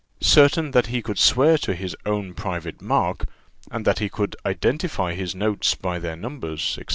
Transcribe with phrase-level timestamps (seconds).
[0.19, 3.27] Certain that he could swear to his own private mark,
[3.69, 6.81] and that he could identify his notes by their numbers, &c.